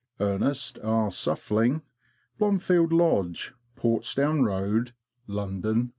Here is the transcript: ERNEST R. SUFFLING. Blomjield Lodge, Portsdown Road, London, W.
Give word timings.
ERNEST 0.19 0.79
R. 0.81 1.11
SUFFLING. 1.11 1.83
Blomjield 2.39 2.91
Lodge, 2.91 3.53
Portsdown 3.75 4.41
Road, 4.43 4.93
London, 5.27 5.73
W. 5.73 5.89